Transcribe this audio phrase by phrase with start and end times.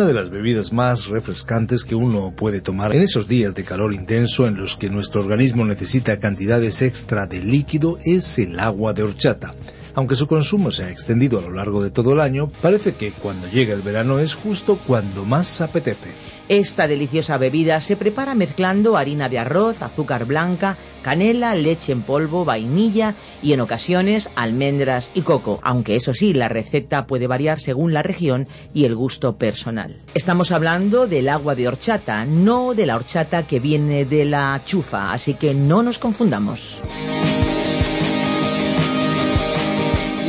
[0.00, 3.92] Una de las bebidas más refrescantes que uno puede tomar en esos días de calor
[3.92, 9.02] intenso en los que nuestro organismo necesita cantidades extra de líquido es el agua de
[9.02, 9.54] horchata.
[9.94, 13.12] Aunque su consumo se ha extendido a lo largo de todo el año, parece que
[13.12, 16.08] cuando llega el verano es justo cuando más apetece.
[16.50, 22.44] Esta deliciosa bebida se prepara mezclando harina de arroz, azúcar blanca, canela, leche en polvo,
[22.44, 27.92] vainilla y en ocasiones almendras y coco, aunque eso sí, la receta puede variar según
[27.92, 29.94] la región y el gusto personal.
[30.12, 35.12] Estamos hablando del agua de horchata, no de la horchata que viene de la chufa,
[35.12, 36.82] así que no nos confundamos.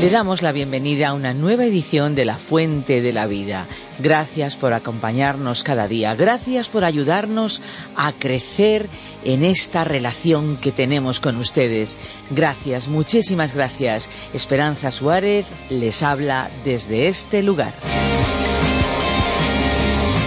[0.01, 3.67] Le damos la bienvenida a una nueva edición de La Fuente de la Vida.
[3.99, 6.15] Gracias por acompañarnos cada día.
[6.15, 7.61] Gracias por ayudarnos
[7.95, 8.89] a crecer
[9.23, 11.99] en esta relación que tenemos con ustedes.
[12.31, 14.09] Gracias, muchísimas gracias.
[14.33, 17.75] Esperanza Suárez les habla desde este lugar.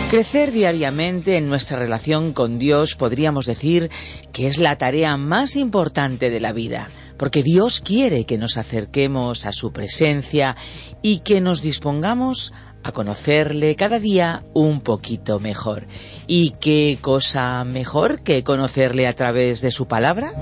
[0.08, 3.90] Crecer diariamente en nuestra relación con Dios podríamos decir
[4.32, 9.46] que es la tarea más importante de la vida porque Dios quiere que nos acerquemos
[9.46, 10.56] a su presencia
[11.02, 15.86] y que nos dispongamos a conocerle cada día un poquito mejor.
[16.26, 20.32] ¿Y qué cosa mejor que conocerle a través de su palabra?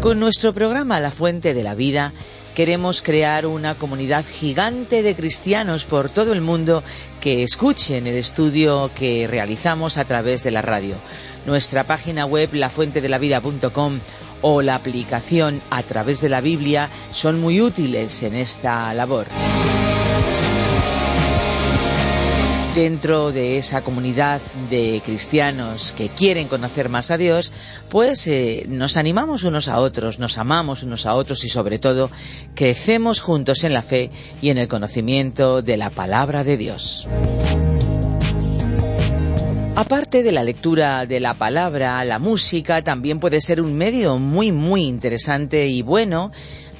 [0.00, 2.12] Con nuestro programa La Fuente de la Vida
[2.54, 6.82] queremos crear una comunidad gigante de cristianos por todo el mundo
[7.20, 10.96] que escuchen el estudio que realizamos a través de la radio
[11.46, 14.00] nuestra página web lafuentedelavida.com
[14.42, 19.26] o la aplicación a través de la Biblia son muy útiles en esta labor.
[22.74, 24.40] Dentro de esa comunidad
[24.70, 27.52] de cristianos que quieren conocer más a Dios,
[27.90, 32.10] pues eh, nos animamos unos a otros, nos amamos unos a otros y sobre todo
[32.54, 37.06] crecemos juntos en la fe y en el conocimiento de la palabra de Dios.
[39.76, 44.50] Aparte de la lectura de la palabra, la música también puede ser un medio muy
[44.50, 46.30] muy interesante y bueno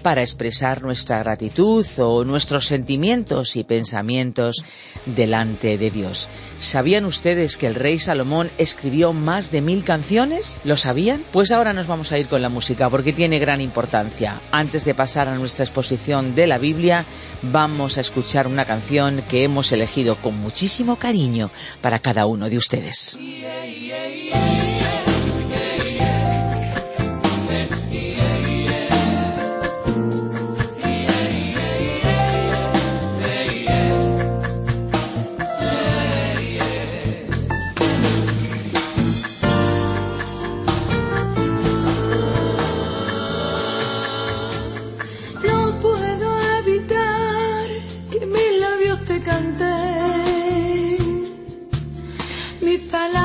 [0.02, 4.64] para expresar nuestra gratitud o nuestros sentimientos y pensamientos
[5.06, 6.28] delante de Dios.
[6.58, 10.58] ¿Sabían ustedes que el rey Salomón escribió más de mil canciones?
[10.64, 11.24] ¿Lo sabían?
[11.32, 14.40] Pues ahora nos vamos a ir con la música porque tiene gran importancia.
[14.50, 17.04] Antes de pasar a nuestra exposición de la Biblia,
[17.42, 22.58] vamos a escuchar una canción que hemos elegido con muchísimo cariño para cada uno de
[22.58, 23.18] ustedes.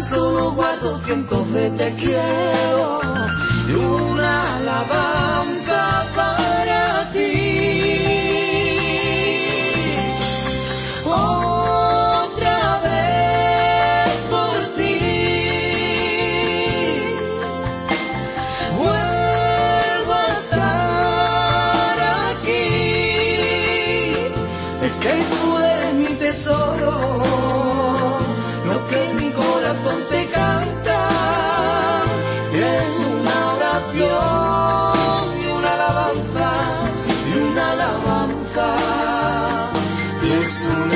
[0.00, 3.00] tan solo guardo cientos de te quiero
[3.68, 7.32] y una alabanza para ti.
[11.04, 14.98] Otra vez por ti.
[18.78, 21.96] Vuelvo a estar
[22.30, 22.68] aquí.
[24.82, 26.90] Es que tú eres mi tesoro.
[28.66, 29.29] Lo que mi
[40.40, 40.89] Es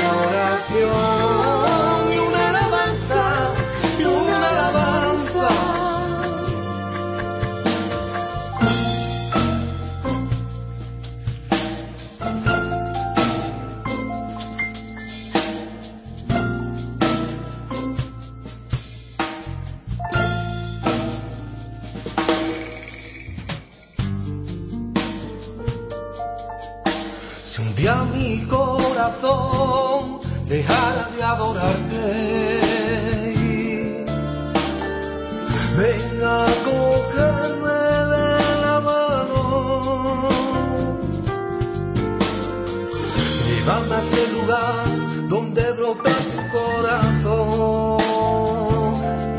[43.67, 44.85] a ese lugar
[45.27, 47.97] donde brota tu corazón.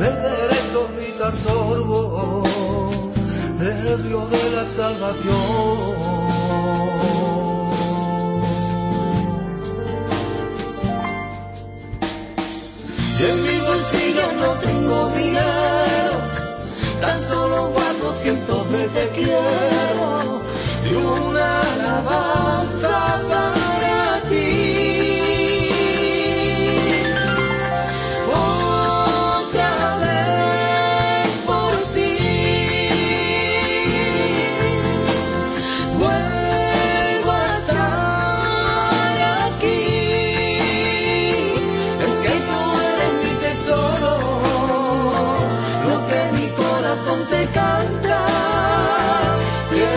[0.00, 2.42] Beberé sorbito a sorbo
[3.60, 5.96] del río de la salvación.
[13.18, 16.16] Y en mi bolsillo no tengo dinero,
[17.00, 20.42] tan solo guardo cientos de te quiero
[20.84, 23.85] y una alabanza para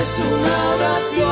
[0.10, 1.29] es una oración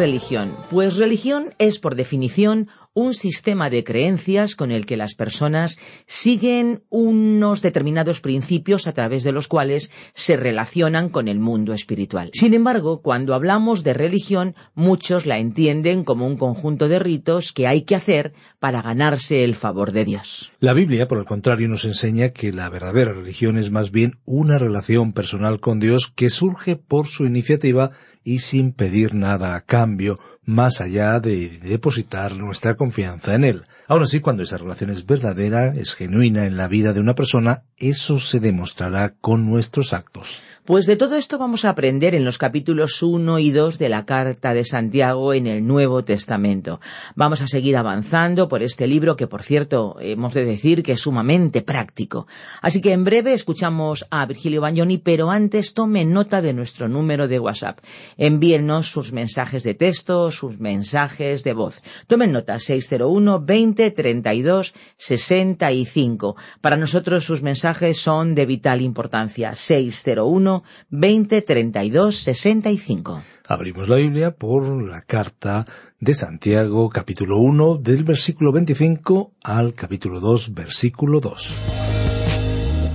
[0.00, 0.56] religión?
[0.70, 6.84] Pues religión es, por definición, un sistema de creencias con el que las personas siguen
[6.88, 12.30] unos determinados principios a través de los cuales se relacionan con el mundo espiritual.
[12.32, 17.66] Sin embargo, cuando hablamos de religión, muchos la entienden como un conjunto de ritos que
[17.66, 20.50] hay que hacer para ganarse el favor de Dios.
[20.60, 24.56] La Biblia, por el contrario, nos enseña que la verdadera religión es más bien una
[24.56, 27.90] relación personal con Dios que surge por su iniciativa
[28.24, 33.62] y sin pedir nada a cambio, más allá de depositar nuestra confianza en Él.
[33.86, 37.64] Aún así, cuando esa relación es verdadera, es genuina en la vida de una persona,
[37.76, 40.42] eso se demostrará con nuestros actos.
[40.70, 44.06] Pues de todo esto vamos a aprender en los capítulos 1 y 2 de la
[44.06, 46.78] Carta de Santiago en el Nuevo Testamento.
[47.16, 51.00] Vamos a seguir avanzando por este libro que, por cierto, hemos de decir que es
[51.00, 52.28] sumamente práctico.
[52.62, 57.26] Así que en breve escuchamos a Virgilio Bagnoni, pero antes tomen nota de nuestro número
[57.26, 57.80] de WhatsApp.
[58.16, 61.82] Envíennos sus mensajes de texto, sus mensajes de voz.
[62.06, 66.36] Tomen nota 601 20 32 65.
[66.60, 69.56] Para nosotros sus mensajes son de vital importancia.
[69.56, 70.59] 601
[70.90, 73.22] 20 32 65.
[73.48, 75.66] Abrimos la Biblia por la carta
[75.98, 81.54] de Santiago, capítulo 1, del versículo 25 al capítulo 2, versículo 2.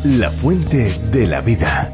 [0.05, 1.91] La fuente de la vida.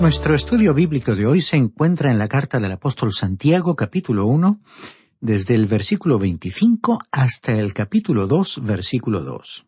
[0.00, 4.60] Nuestro estudio bíblico de hoy se encuentra en la carta del apóstol Santiago capítulo 1,
[5.20, 9.66] desde el versículo 25 hasta el capítulo 2, versículo 2.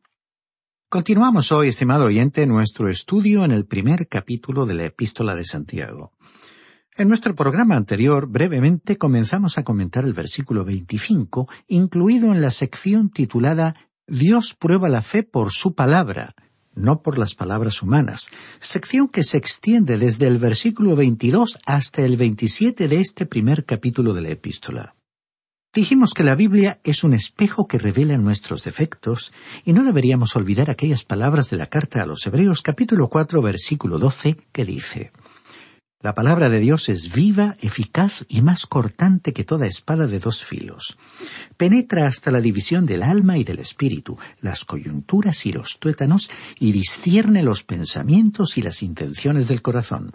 [0.95, 6.13] Continuamos hoy, estimado oyente, nuestro estudio en el primer capítulo de la epístola de Santiago.
[6.97, 13.11] En nuestro programa anterior, brevemente comenzamos a comentar el versículo 25, incluido en la sección
[13.11, 13.75] titulada
[14.07, 16.37] Dios prueba la fe por su palabra,
[16.75, 22.17] no por las palabras humanas, sección que se extiende desde el versículo 22 hasta el
[22.17, 24.95] 27 de este primer capítulo de la epístola.
[25.75, 29.33] Dijimos que la Biblia es un espejo que revela nuestros defectos,
[29.65, 33.99] y no deberíamos olvidar aquellas palabras de la carta a los Hebreos capítulo 4 versículo
[33.99, 35.11] 12 que dice
[36.01, 40.45] La palabra de Dios es viva, eficaz y más cortante que toda espada de dos
[40.45, 40.97] filos.
[41.57, 46.71] Penetra hasta la división del alma y del espíritu, las coyunturas y los tuétanos, y
[46.71, 50.13] discierne los pensamientos y las intenciones del corazón.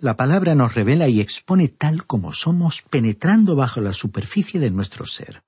[0.00, 5.06] La palabra nos revela y expone tal como somos, penetrando bajo la superficie de nuestro
[5.06, 5.42] ser.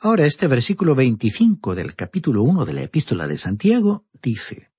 [0.00, 4.70] Ahora este versículo 25 del capítulo 1 de la epístola de Santiago dice,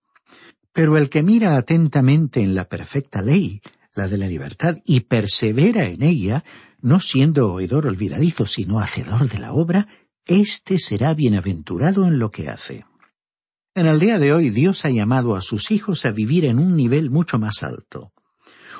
[0.71, 3.59] Pero el que mira atentamente en la perfecta ley,
[3.95, 6.43] la de la libertad, y persevera en ella,
[6.79, 9.87] no siendo oidor olvidadizo, sino hacedor de la obra,
[10.27, 12.85] éste será bienaventurado en lo que hace.
[13.73, 16.75] En el día de hoy Dios ha llamado a sus hijos a vivir en un
[16.75, 18.11] nivel mucho más alto.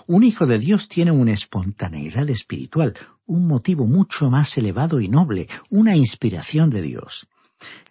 [0.08, 2.94] Un hijo de Dios tiene una espontaneidad espiritual,
[3.26, 7.28] un motivo mucho más elevado y noble, una inspiración de Dios.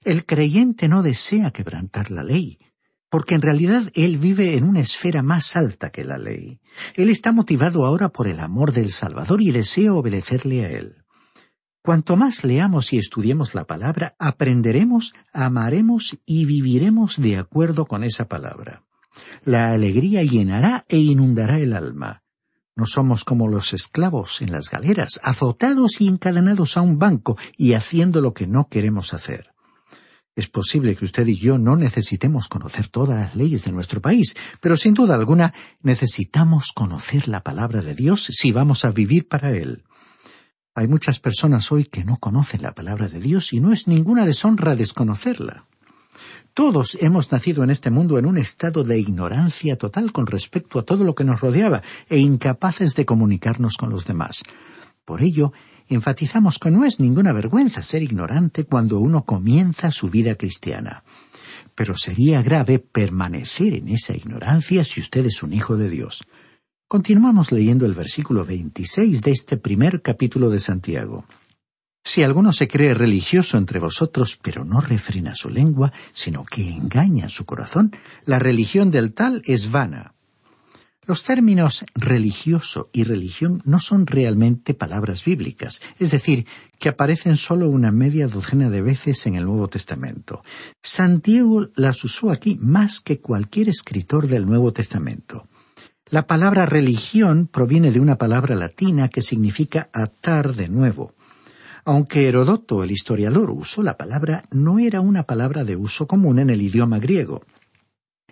[0.05, 2.59] El creyente no desea quebrantar la ley,
[3.09, 6.61] porque en realidad él vive en una esfera más alta que la ley.
[6.95, 11.05] Él está motivado ahora por el amor del Salvador y desea obedecerle a él.
[11.83, 18.27] Cuanto más leamos y estudiemos la palabra, aprenderemos, amaremos y viviremos de acuerdo con esa
[18.27, 18.85] palabra.
[19.47, 22.23] La alegría llenará e inundará el alma.
[22.77, 27.75] No somos como los esclavos en las galeras, azotados y encadenados a un banco y
[27.75, 29.53] haciendo lo que no queremos hacer.
[30.35, 34.35] Es posible que usted y yo no necesitemos conocer todas las leyes de nuestro país,
[34.63, 39.51] pero sin duda alguna necesitamos conocer la palabra de Dios si vamos a vivir para
[39.51, 39.85] Él.
[40.75, 44.25] Hay muchas personas hoy que no conocen la palabra de Dios y no es ninguna
[44.25, 45.67] deshonra desconocerla.
[46.55, 50.85] Todos hemos nacido en este mundo en un estado de ignorancia total con respecto a
[50.85, 54.45] todo lo que nos rodeaba e incapaces de comunicarnos con los demás.
[55.05, 55.53] Por ello,
[55.89, 61.03] enfatizamos que no es ninguna vergüenza ser ignorante cuando uno comienza su vida cristiana.
[61.75, 66.23] Pero sería grave permanecer en esa ignorancia si usted es un hijo de Dios.
[66.87, 71.25] Continuamos leyendo el versículo 26 de este primer capítulo de Santiago.
[72.07, 77.31] Si alguno se cree religioso entre vosotros, pero no refrena su lengua, sino que engaña
[77.31, 77.93] su corazón,
[78.27, 80.15] la religión del tal es vana.
[81.07, 86.47] Los términos religioso y religión no son realmente palabras bíblicas, es decir,
[86.79, 90.45] que aparecen solo una media docena de veces en el Nuevo Testamento.
[90.83, 95.49] Santiago las usó aquí más que cualquier escritor del Nuevo Testamento.
[96.09, 101.15] La palabra religión proviene de una palabra latina que significa atar de nuevo.
[101.87, 106.49] Aunque Herodoto, el historiador, usó la palabra, no era una palabra de uso común en
[106.49, 107.45] el idioma griego.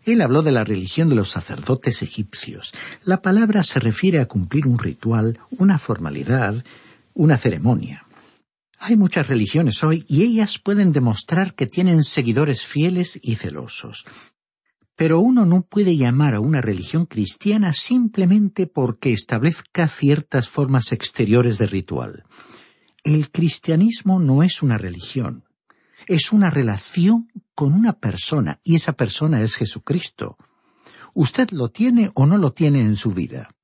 [0.05, 2.73] Él habló de la religión de los sacerdotes egipcios.
[3.05, 6.65] La palabra se refiere a cumplir un ritual, una formalidad,
[7.15, 8.05] una ceremonia.
[8.79, 14.05] Hay muchas religiones hoy y ellas pueden demostrar que tienen seguidores fieles y celosos.
[14.97, 21.59] Pero uno no puede llamar a una religión cristiana simplemente porque establezca ciertas formas exteriores
[21.59, 22.25] de ritual.
[23.05, 25.45] El cristianismo no es una religión,
[26.07, 30.37] es una relación con una persona y esa persona es Jesucristo.
[31.13, 33.57] Usted lo tiene o no lo tiene en su vida.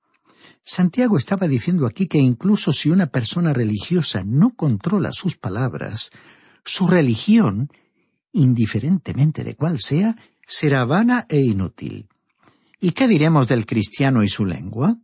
[0.64, 6.10] Santiago estaba diciendo aquí que incluso si una persona religiosa no controla sus palabras,
[6.64, 7.70] su religión,
[8.32, 10.16] indiferentemente de cuál sea,
[10.46, 12.08] será vana e inútil.
[12.80, 14.98] ¿Y qué diremos del cristiano y su lengua?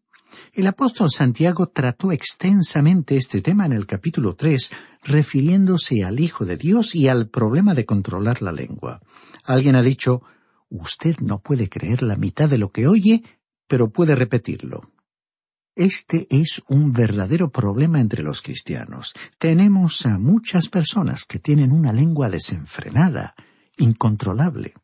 [0.52, 4.70] El apóstol Santiago trató extensamente este tema en el capítulo tres,
[5.02, 9.00] refiriéndose al Hijo de Dios y al problema de controlar la lengua.
[9.44, 10.22] Alguien ha dicho
[10.68, 13.22] Usted no puede creer la mitad de lo que oye,
[13.68, 14.90] pero puede repetirlo.
[15.76, 19.12] Este es un verdadero problema entre los cristianos.
[19.38, 23.34] Tenemos a muchas personas que tienen una lengua desenfrenada,
[23.76, 24.74] incontrolable.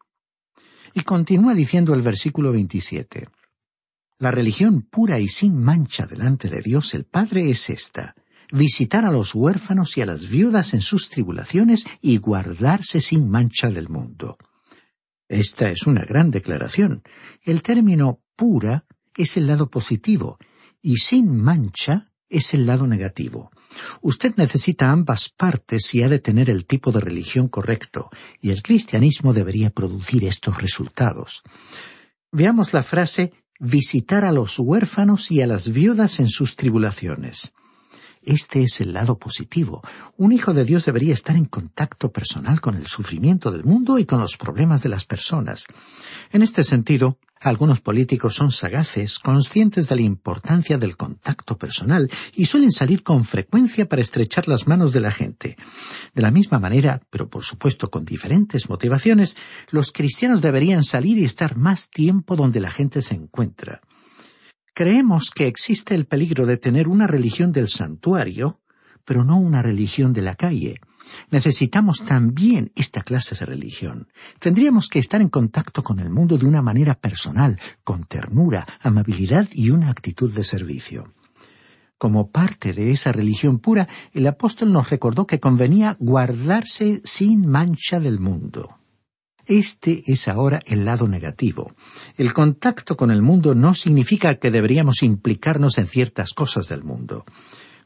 [0.95, 3.29] Y continúa diciendo el versículo 27.
[4.21, 8.15] La religión pura y sin mancha delante de Dios el Padre es esta,
[8.53, 13.71] visitar a los huérfanos y a las viudas en sus tribulaciones y guardarse sin mancha
[13.71, 14.37] del mundo.
[15.27, 17.03] Esta es una gran declaración.
[17.45, 18.85] El término pura
[19.17, 20.37] es el lado positivo
[20.83, 23.51] y sin mancha es el lado negativo.
[24.03, 28.63] Usted necesita ambas partes y ha de tener el tipo de religión correcto, y el
[28.63, 31.43] cristianismo debería producir estos resultados.
[32.33, 37.53] Veamos la frase visitar a los huérfanos y a las viudas en sus tribulaciones.
[38.23, 39.83] Este es el lado positivo.
[40.17, 44.07] Un hijo de Dios debería estar en contacto personal con el sufrimiento del mundo y
[44.07, 45.67] con los problemas de las personas.
[46.33, 52.45] En este sentido, algunos políticos son sagaces, conscientes de la importancia del contacto personal y
[52.45, 55.57] suelen salir con frecuencia para estrechar las manos de la gente.
[56.15, 59.39] De la misma manera, pero por supuesto con diferentes motivaciones,
[59.71, 63.81] los cristianos deberían salir y estar más tiempo donde la gente se encuentra.
[64.75, 68.61] Creemos que existe el peligro de tener una religión del santuario,
[69.07, 70.81] pero no una religión de la calle.
[71.31, 74.09] Necesitamos también esta clase de religión.
[74.39, 79.49] Tendríamos que estar en contacto con el mundo de una manera personal, con ternura, amabilidad
[79.53, 81.13] y una actitud de servicio.
[81.99, 88.01] Como parte de esa religión pura, el apóstol nos recordó que convenía guardarse sin mancha
[88.01, 88.79] del mundo.
[89.45, 91.75] Este es ahora el lado negativo.
[92.17, 97.25] El contacto con el mundo no significa que deberíamos implicarnos en ciertas cosas del mundo.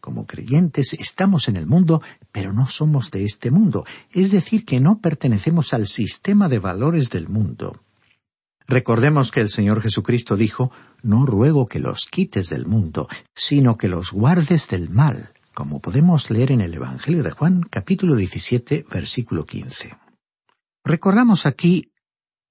[0.05, 4.79] Como creyentes estamos en el mundo, pero no somos de este mundo, es decir, que
[4.79, 7.81] no pertenecemos al sistema de valores del mundo.
[8.67, 10.71] Recordemos que el Señor Jesucristo dijo,
[11.03, 16.31] No ruego que los quites del mundo, sino que los guardes del mal, como podemos
[16.31, 19.97] leer en el Evangelio de Juan capítulo 17 versículo 15.
[20.85, 21.95] Recordamos aquí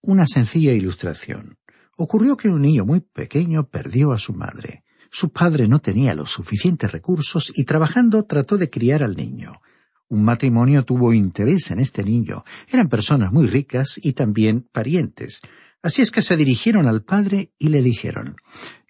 [0.02, 1.60] una sencilla ilustración.
[1.98, 4.84] Ocurrió que un niño muy pequeño perdió a su madre.
[5.16, 9.62] Su padre no tenía los suficientes recursos y trabajando trató de criar al niño.
[10.08, 12.44] Un matrimonio tuvo interés en este niño.
[12.68, 15.40] Eran personas muy ricas y también parientes.
[15.84, 18.38] Así es que se dirigieron al padre y le dijeron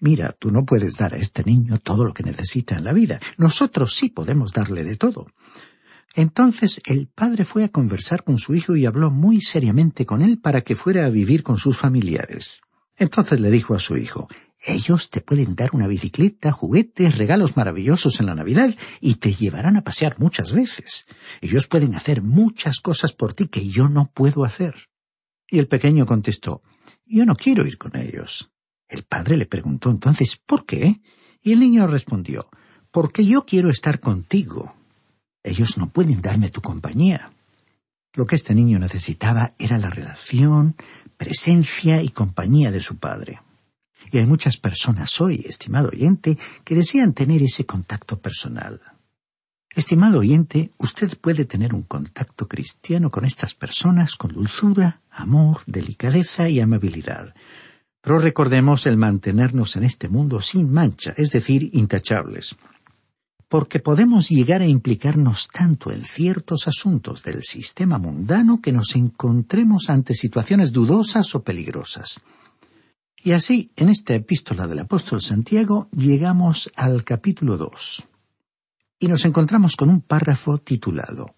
[0.00, 3.20] Mira, tú no puedes dar a este niño todo lo que necesita en la vida.
[3.36, 5.26] Nosotros sí podemos darle de todo.
[6.14, 10.40] Entonces el padre fue a conversar con su hijo y habló muy seriamente con él
[10.40, 12.63] para que fuera a vivir con sus familiares.
[12.96, 14.28] Entonces le dijo a su hijo,
[14.66, 19.76] ellos te pueden dar una bicicleta, juguetes, regalos maravillosos en la Navidad y te llevarán
[19.76, 21.06] a pasear muchas veces.
[21.40, 24.88] Ellos pueden hacer muchas cosas por ti que yo no puedo hacer.
[25.50, 26.62] Y el pequeño contestó,
[27.04, 28.50] yo no quiero ir con ellos.
[28.88, 31.00] El padre le preguntó entonces, ¿por qué?
[31.42, 32.48] Y el niño respondió,
[32.90, 34.74] porque yo quiero estar contigo.
[35.42, 37.32] Ellos no pueden darme tu compañía.
[38.14, 40.76] Lo que este niño necesitaba era la relación,
[41.24, 43.40] presencia y compañía de su padre.
[44.12, 48.82] Y hay muchas personas hoy, estimado oyente, que desean tener ese contacto personal.
[49.74, 56.50] Estimado oyente, usted puede tener un contacto cristiano con estas personas con dulzura, amor, delicadeza
[56.50, 57.34] y amabilidad.
[58.02, 62.54] Pero recordemos el mantenernos en este mundo sin mancha, es decir, intachables
[63.54, 69.90] porque podemos llegar a implicarnos tanto en ciertos asuntos del sistema mundano que nos encontremos
[69.90, 72.20] ante situaciones dudosas o peligrosas.
[73.16, 78.02] Y así, en esta epístola del apóstol Santiago, llegamos al capítulo 2.
[78.98, 81.36] Y nos encontramos con un párrafo titulado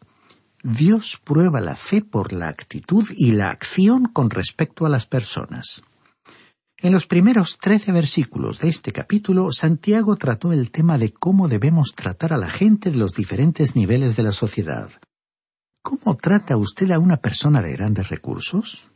[0.63, 5.83] Dios prueba la fe por la actitud y la acción con respecto a las personas.
[6.79, 11.95] En los primeros trece versículos de este capítulo, Santiago trató el tema de cómo debemos
[11.95, 14.91] tratar a la gente de los diferentes niveles de la sociedad.
[15.83, 18.91] ¿Cómo trata usted a una persona de grandes recursos?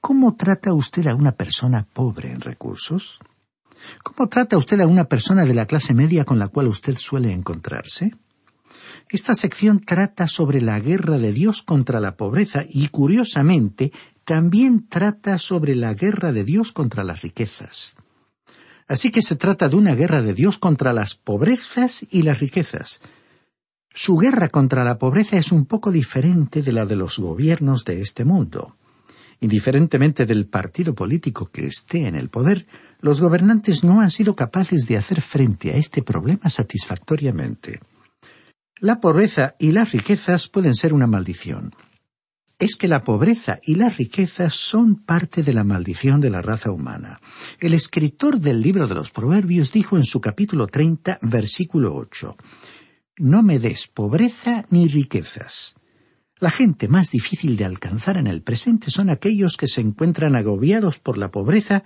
[0.00, 3.18] ¿Cómo trata usted a una persona pobre en recursos?
[4.02, 7.34] ¿Cómo trata usted a una persona de la clase media con la cual usted suele
[7.34, 8.14] encontrarse?
[9.10, 13.92] Esta sección trata sobre la guerra de Dios contra la pobreza y, curiosamente,
[14.24, 17.94] también trata sobre la guerra de Dios contra las riquezas.
[18.88, 23.00] Así que se trata de una guerra de Dios contra las pobrezas y las riquezas.
[23.92, 28.00] Su guerra contra la pobreza es un poco diferente de la de los gobiernos de
[28.00, 28.76] este mundo.
[29.40, 32.66] Indiferentemente del partido político que esté en el poder,
[33.00, 37.80] los gobernantes no han sido capaces de hacer frente a este problema satisfactoriamente.
[38.78, 41.74] La pobreza y las riquezas pueden ser una maldición
[42.60, 46.70] es que la pobreza y la riqueza son parte de la maldición de la raza
[46.70, 47.18] humana.
[47.58, 52.36] El escritor del libro de los Proverbios dijo en su capítulo 30, versículo 8,
[53.16, 55.74] No me des pobreza ni riquezas.
[56.38, 60.98] La gente más difícil de alcanzar en el presente son aquellos que se encuentran agobiados
[60.98, 61.84] por la pobreza,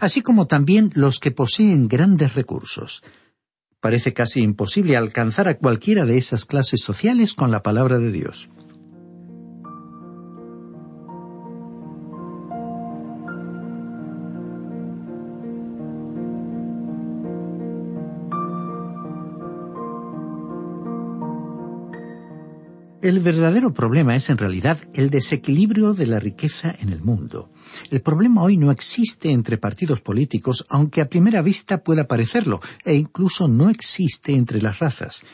[0.00, 3.04] así como también los que poseen grandes recursos.
[3.80, 8.48] Parece casi imposible alcanzar a cualquiera de esas clases sociales con la palabra de Dios.
[23.06, 27.52] El verdadero problema es en realidad el desequilibrio de la riqueza en el mundo.
[27.92, 32.96] El problema hoy no existe entre partidos políticos, aunque a primera vista pueda parecerlo, e
[32.96, 35.24] incluso no existe entre las razas.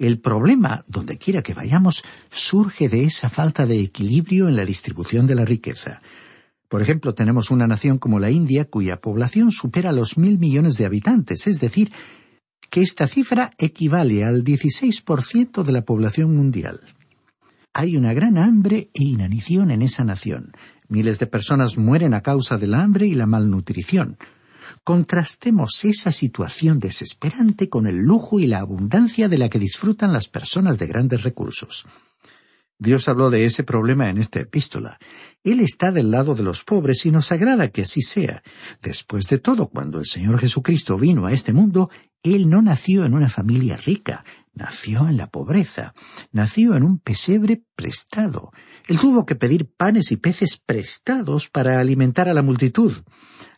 [0.00, 5.28] El problema, donde quiera que vayamos, surge de esa falta de equilibrio en la distribución
[5.28, 6.02] de la riqueza.
[6.68, 10.86] Por ejemplo, tenemos una nación como la India cuya población supera los mil millones de
[10.86, 11.92] habitantes, es decir,
[12.68, 16.80] que esta cifra equivale al 16% de la población mundial.
[17.74, 20.52] Hay una gran hambre e inanición en esa nación.
[20.88, 24.18] Miles de personas mueren a causa del hambre y la malnutrición.
[24.84, 30.28] Contrastemos esa situación desesperante con el lujo y la abundancia de la que disfrutan las
[30.28, 31.86] personas de grandes recursos.
[32.78, 34.98] Dios habló de ese problema en esta epístola.
[35.42, 38.42] Él está del lado de los pobres y nos agrada que así sea.
[38.82, 41.90] Después de todo, cuando el Señor Jesucristo vino a este mundo,
[42.22, 45.94] Él no nació en una familia rica, Nació en la pobreza,
[46.30, 48.50] nació en un pesebre prestado.
[48.86, 52.92] Él tuvo que pedir panes y peces prestados para alimentar a la multitud.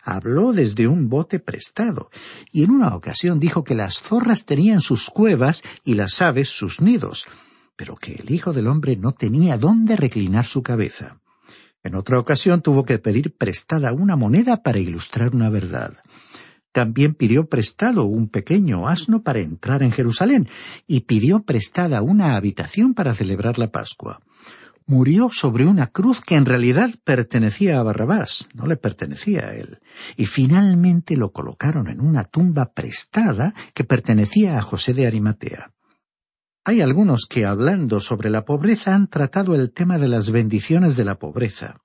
[0.05, 2.11] Habló desde un bote prestado,
[2.53, 6.81] y en una ocasión dijo que las zorras tenían sus cuevas y las aves sus
[6.81, 7.27] nidos,
[7.75, 11.21] pero que el Hijo del Hombre no tenía dónde reclinar su cabeza.
[11.83, 15.97] En otra ocasión tuvo que pedir prestada una moneda para ilustrar una verdad.
[16.75, 20.49] También pidió prestado un pequeño asno para entrar en Jerusalén
[20.89, 24.21] y pidió prestada una habitación para celebrar la Pascua.
[24.85, 29.79] Murió sobre una cruz que en realidad pertenecía a Barrabás, no le pertenecía a él,
[30.17, 35.71] y finalmente lo colocaron en una tumba prestada que pertenecía a José de Arimatea.
[36.65, 41.05] Hay algunos que, hablando sobre la pobreza, han tratado el tema de las bendiciones de
[41.05, 41.84] la pobreza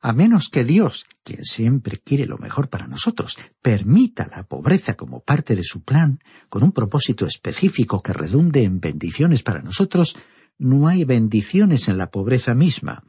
[0.00, 5.20] a menos que Dios, quien siempre quiere lo mejor para nosotros, permita la pobreza como
[5.20, 10.16] parte de su plan, con un propósito específico que redunde en bendiciones para nosotros,
[10.58, 13.04] no hay bendiciones en la pobreza misma.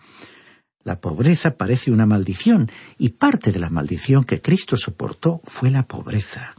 [0.84, 5.88] La pobreza parece una maldición, y parte de la maldición que Cristo soportó fue la
[5.88, 6.56] pobreza.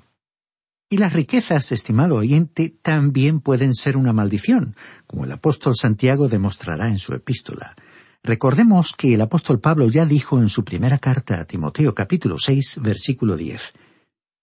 [0.89, 4.75] Y las riquezas, estimado oyente, también pueden ser una maldición,
[5.07, 7.77] como el apóstol Santiago demostrará en su epístola.
[8.23, 12.79] Recordemos que el apóstol Pablo ya dijo en su primera carta a Timoteo capítulo seis
[12.83, 13.73] versículo diez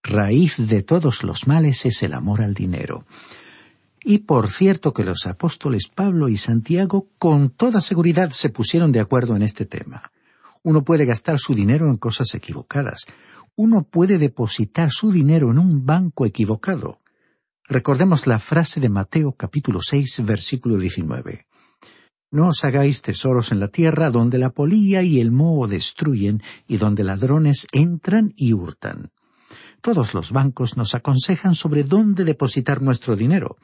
[0.02, 3.06] Raíz de todos los males es el amor al dinero.
[4.02, 9.00] Y por cierto que los apóstoles Pablo y Santiago con toda seguridad se pusieron de
[9.00, 10.10] acuerdo en este tema.
[10.64, 13.06] Uno puede gastar su dinero en cosas equivocadas.
[13.54, 17.00] Uno puede depositar su dinero en un banco equivocado.
[17.64, 21.46] Recordemos la frase de Mateo capítulo seis versículo diecinueve.
[22.30, 26.76] No os hagáis tesoros en la tierra donde la polilla y el moho destruyen y
[26.76, 29.12] donde ladrones entran y hurtan.
[29.80, 33.56] Todos los bancos nos aconsejan sobre dónde depositar nuestro dinero.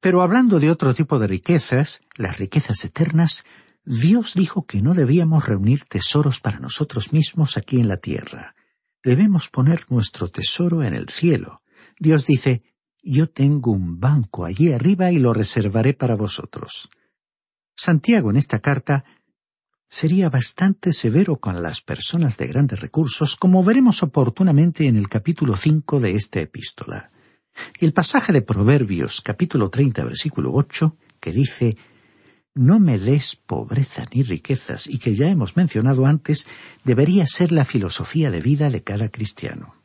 [0.00, 3.44] Pero hablando de otro tipo de riquezas, las riquezas eternas,
[3.84, 8.54] Dios dijo que no debíamos reunir tesoros para nosotros mismos aquí en la tierra.
[9.04, 11.62] Debemos poner nuestro tesoro en el cielo.
[11.98, 12.62] Dios dice,
[13.02, 16.90] yo tengo un banco allí arriba y lo reservaré para vosotros.
[17.78, 19.04] Santiago en esta carta
[19.88, 25.56] sería bastante severo con las personas de grandes recursos, como veremos oportunamente en el capítulo
[25.56, 27.12] cinco de esta epístola.
[27.78, 31.76] El pasaje de Proverbios capítulo treinta versículo ocho, que dice
[32.52, 36.48] No me des pobreza ni riquezas, y que ya hemos mencionado antes,
[36.82, 39.76] debería ser la filosofía de vida de cada cristiano.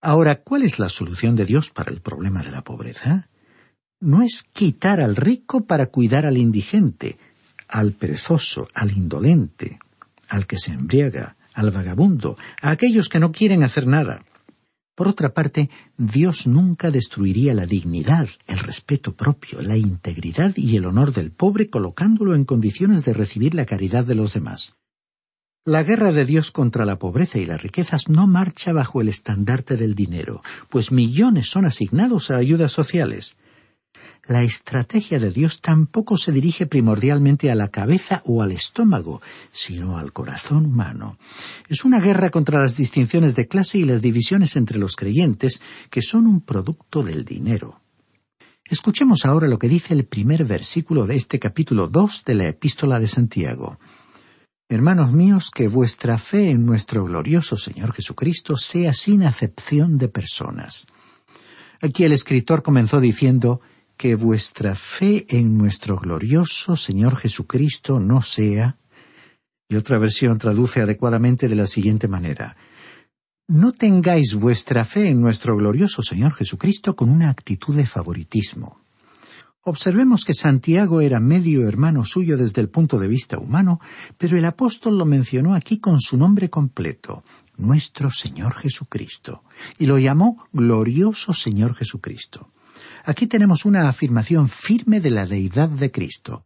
[0.00, 3.28] Ahora, ¿cuál es la solución de Dios para el problema de la pobreza?
[4.00, 7.16] No es quitar al rico para cuidar al indigente,
[7.68, 9.78] al perezoso, al indolente,
[10.28, 14.22] al que se embriaga, al vagabundo, a aquellos que no quieren hacer nada.
[14.94, 20.84] Por otra parte, Dios nunca destruiría la dignidad, el respeto propio, la integridad y el
[20.84, 24.74] honor del pobre colocándolo en condiciones de recibir la caridad de los demás.
[25.64, 29.76] La guerra de Dios contra la pobreza y las riquezas no marcha bajo el estandarte
[29.76, 33.36] del dinero, pues millones son asignados a ayudas sociales
[34.28, 39.98] la estrategia de Dios tampoco se dirige primordialmente a la cabeza o al estómago, sino
[39.98, 41.18] al corazón humano.
[41.68, 45.60] Es una guerra contra las distinciones de clase y las divisiones entre los creyentes,
[45.90, 47.80] que son un producto del dinero.
[48.64, 52.98] Escuchemos ahora lo que dice el primer versículo de este capítulo dos de la epístola
[52.98, 53.78] de Santiago.
[54.68, 60.88] Hermanos míos, que vuestra fe en nuestro glorioso Señor Jesucristo sea sin acepción de personas.
[61.80, 63.60] Aquí el escritor comenzó diciendo
[63.96, 68.78] que vuestra fe en nuestro glorioso Señor Jesucristo no sea.
[69.68, 72.56] Y otra versión traduce adecuadamente de la siguiente manera.
[73.48, 78.80] No tengáis vuestra fe en nuestro glorioso Señor Jesucristo con una actitud de favoritismo.
[79.62, 83.80] Observemos que Santiago era medio hermano suyo desde el punto de vista humano,
[84.16, 87.24] pero el apóstol lo mencionó aquí con su nombre completo,
[87.56, 89.42] nuestro Señor Jesucristo,
[89.78, 92.52] y lo llamó glorioso Señor Jesucristo.
[93.08, 96.44] Aquí tenemos una afirmación firme de la deidad de Cristo.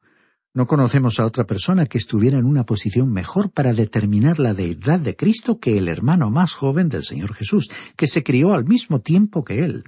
[0.52, 5.00] No conocemos a otra persona que estuviera en una posición mejor para determinar la deidad
[5.00, 9.00] de Cristo que el hermano más joven del Señor Jesús, que se crió al mismo
[9.00, 9.84] tiempo que él.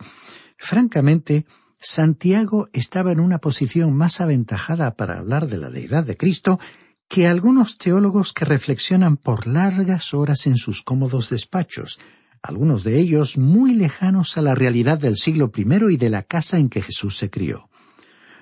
[0.56, 1.44] Francamente,
[1.78, 6.58] Santiago estaba en una posición más aventajada para hablar de la deidad de Cristo
[7.06, 11.98] que algunos teólogos que reflexionan por largas horas en sus cómodos despachos,
[12.42, 16.58] algunos de ellos muy lejanos a la realidad del siglo I y de la casa
[16.58, 17.70] en que Jesús se crió.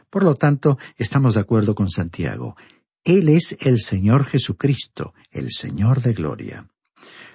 [0.08, 2.56] Por lo tanto, estamos de acuerdo con Santiago.
[3.04, 6.68] Él es el Señor Jesucristo, el Señor de gloria.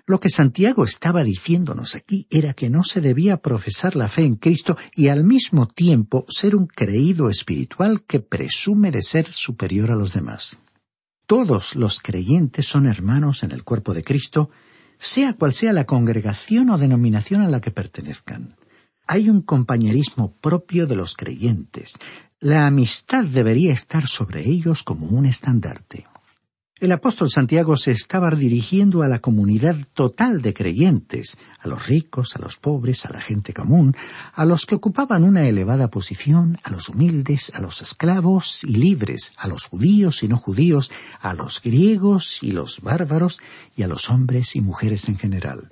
[0.08, 4.36] Lo que Santiago estaba diciéndonos aquí era que no se debía profesar la fe en
[4.36, 9.95] Cristo y al mismo tiempo ser un creído espiritual que presume de ser superior a
[9.95, 10.60] los demás.
[11.25, 14.51] Todos los creyentes son hermanos en el cuerpo de Cristo
[14.97, 18.55] sea cual sea la congregación o denominación a la que pertenezcan.
[19.08, 21.93] Hay un compañerismo propio de los creyentes.
[22.39, 26.08] La amistad debería estar sobre ellos como un estandarte.
[26.77, 32.35] El apóstol Santiago se estaba dirigiendo a la comunidad total de creyentes, a los ricos,
[32.35, 33.95] a los pobres, a la gente común,
[34.33, 39.31] a los que ocupaban una elevada posición, a los humildes, a los esclavos y libres,
[39.38, 43.39] a los judíos y no judíos, a los griegos y los bárbaros,
[43.73, 45.69] y a los hombres y mujeres en general.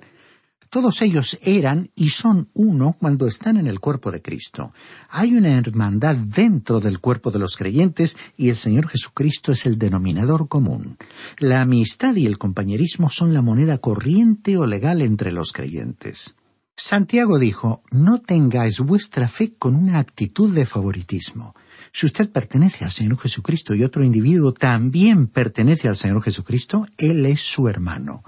[0.74, 4.72] Todos ellos eran y son uno cuando están en el cuerpo de Cristo.
[5.08, 9.78] Hay una hermandad dentro del cuerpo de los creyentes y el Señor Jesucristo es el
[9.78, 10.98] denominador común.
[11.38, 16.34] La amistad y el compañerismo son la moneda corriente o legal entre los creyentes.
[16.76, 21.54] Santiago dijo, no tengáis vuestra fe con una actitud de favoritismo.
[21.92, 27.26] Si usted pertenece al Señor Jesucristo y otro individuo también pertenece al Señor Jesucristo, Él
[27.26, 28.24] es su hermano.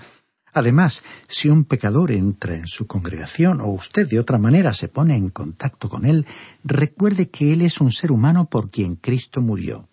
[0.56, 5.14] Además, si un pecador entra en su congregación o usted de otra manera se pone
[5.14, 6.24] en contacto con él,
[6.64, 9.90] recuerde que Él es un ser humano por quien Cristo murió.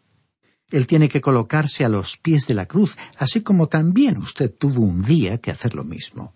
[0.71, 4.83] Él tiene que colocarse a los pies de la cruz, así como también usted tuvo
[4.83, 6.33] un día que hacer lo mismo.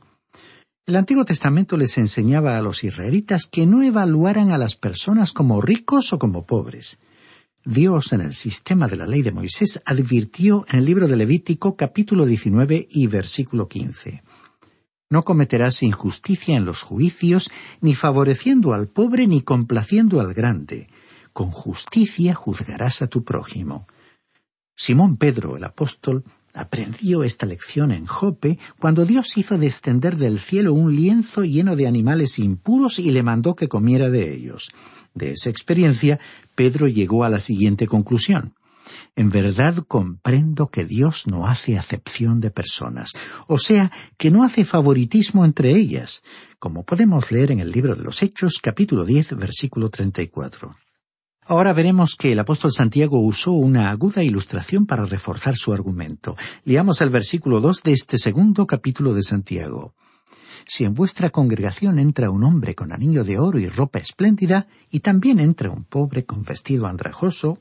[0.86, 5.62] El Antiguo Testamento les enseñaba a los israelitas que no evaluaran a las personas como
[5.62, 7.00] ricos o como pobres.
[7.70, 11.76] Dios en el sistema de la ley de Moisés advirtió en el libro de Levítico
[11.76, 14.24] capítulo 19 y versículo 15.
[15.10, 17.52] No cometerás injusticia en los juicios,
[17.82, 20.88] ni favoreciendo al pobre ni complaciendo al grande.
[21.34, 23.86] Con justicia juzgarás a tu prójimo.
[24.74, 26.24] Simón Pedro, el apóstol,
[26.58, 31.86] Aprendió esta lección en Jope cuando Dios hizo descender del cielo un lienzo lleno de
[31.86, 34.72] animales impuros y le mandó que comiera de ellos.
[35.18, 36.20] De esa experiencia,
[36.54, 38.54] Pedro llegó a la siguiente conclusión.
[39.16, 43.14] En verdad comprendo que Dios no hace acepción de personas,
[43.48, 46.22] o sea, que no hace favoritismo entre ellas,
[46.60, 50.78] como podemos leer en el libro de los Hechos capítulo 10 versículo 34.
[51.48, 56.36] Ahora veremos que el apóstol Santiago usó una aguda ilustración para reforzar su argumento.
[56.64, 59.96] Leamos el versículo dos de este segundo capítulo de Santiago.
[60.68, 65.00] Si en vuestra congregación entra un hombre con anillo de oro y ropa espléndida, y
[65.00, 67.60] también entra un pobre con vestido andrajoso.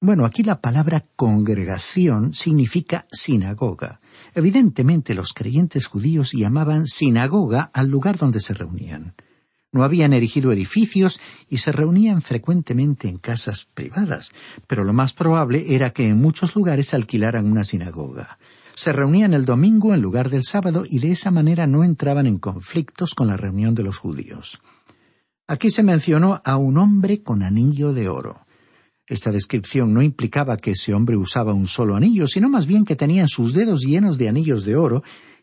[0.00, 4.00] Bueno, aquí la palabra congregación significa sinagoga.
[4.34, 9.14] Evidentemente los creyentes judíos llamaban sinagoga al lugar donde se reunían.
[9.70, 14.32] No habían erigido edificios y se reunían frecuentemente en casas privadas,
[14.66, 18.38] pero lo más probable era que en muchos lugares alquilaran una sinagoga.
[18.76, 22.36] Se reunían el domingo en lugar del sábado y de esa manera no entraban en
[22.36, 24.60] conflictos con la reunión de los judíos.
[25.48, 28.46] Aquí se mencionó a un hombre con anillo de oro.
[29.06, 32.96] Esta descripción no implicaba que ese hombre usaba un solo anillo, sino más bien que
[32.96, 35.02] tenía sus dedos llenos de anillos de oro,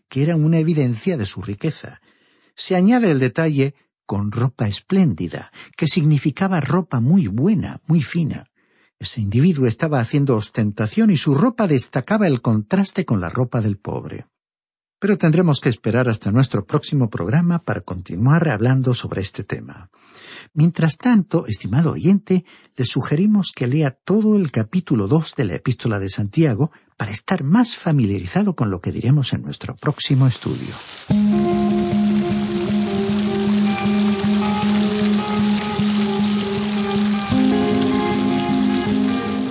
[0.09, 2.01] que eran una evidencia de su riqueza.
[2.55, 3.73] Se añade el detalle
[4.05, 8.45] con ropa espléndida, que significaba ropa muy buena, muy fina.
[9.03, 13.75] Ese individuo estaba haciendo ostentación y su ropa destacaba el contraste con la ropa del
[13.75, 14.27] pobre.
[14.97, 19.89] Pero tendremos que esperar hasta nuestro próximo programa para continuar hablando sobre este tema.
[20.53, 22.45] Mientras tanto, estimado oyente,
[22.77, 27.43] le sugerimos que lea todo el capítulo dos de la Epístola de Santiago para estar
[27.43, 30.73] más familiarizado con lo que diremos en nuestro próximo estudio.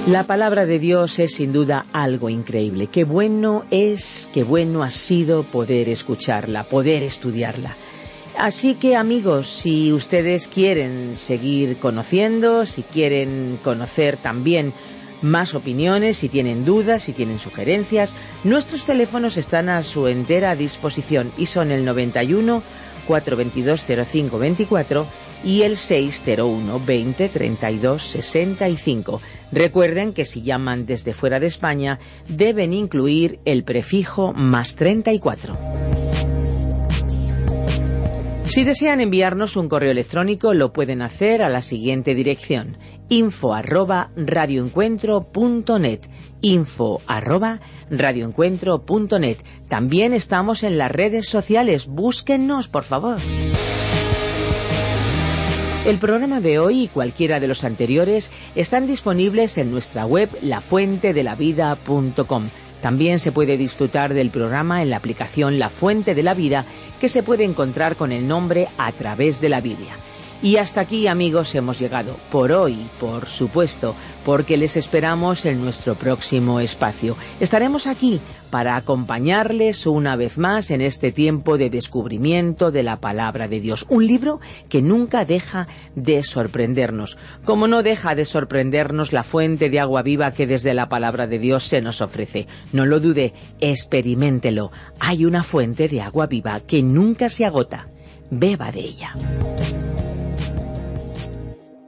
[0.07, 2.89] La palabra de Dios es sin duda algo increíble.
[2.89, 7.77] Qué bueno es, qué bueno ha sido poder escucharla, poder estudiarla.
[8.37, 14.75] Así que amigos, si ustedes quieren seguir conociendo, si quieren conocer también
[15.23, 21.33] más opiniones, si tienen dudas, si tienen sugerencias, nuestros teléfonos están a su entera disposición
[21.37, 22.63] y son el 91
[23.07, 25.07] 422 0524
[25.45, 29.21] y el 601 20 32 65.
[29.51, 36.42] Recuerden que si llaman desde fuera de España deben incluir el prefijo más 34.
[38.53, 42.77] Si desean enviarnos un correo electrónico lo pueden hacer a la siguiente dirección.
[43.09, 43.55] Info
[47.89, 49.39] radioencuentro.net
[49.71, 53.17] También estamos en las redes sociales, búsquennos por favor.
[55.85, 62.45] El programa de hoy y cualquiera de los anteriores están disponibles en nuestra web lafuentedelavida.com.
[62.81, 66.67] También se puede disfrutar del programa en la aplicación La Fuente de la Vida
[67.01, 69.97] que se puede encontrar con el nombre A través de la Biblia.
[70.43, 75.95] Y hasta aquí amigos hemos llegado, por hoy, por supuesto, porque les esperamos en nuestro
[75.95, 77.17] próximo espacio.
[77.39, 83.47] Estaremos aquí para acompañarles una vez más en este tiempo de descubrimiento de la palabra
[83.47, 83.87] de Dios.
[83.89, 89.79] Un libro que nunca deja de sorprendernos, como no deja de sorprendernos la fuente de
[89.79, 92.49] agua viva que desde la palabra de Dios se nos ofrece.
[92.73, 94.73] No lo dude, experimentelo.
[94.99, 97.87] Hay una fuente de agua viva que nunca se agota.
[98.29, 99.15] Beba de ella.